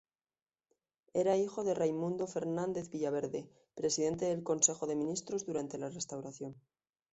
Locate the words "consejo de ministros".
4.41-5.45